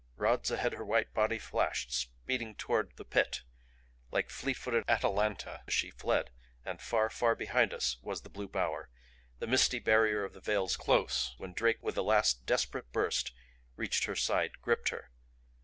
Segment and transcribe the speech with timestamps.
[0.15, 3.43] Rods ahead her white body flashed, speeding toward the Pit.
[4.09, 6.31] Like fleet footed Atalanta she fled
[6.65, 8.89] and far, far behind us was the blue bower,
[9.37, 13.31] the misty barrier of the veils close, when Drake with a last desperate burst
[13.75, 15.11] reached her side, gripped her.